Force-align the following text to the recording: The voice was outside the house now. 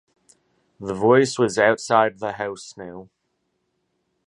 The 0.79 0.95
voice 0.95 1.37
was 1.37 1.59
outside 1.59 2.17
the 2.17 2.31
house 2.31 2.75
now. 2.75 3.09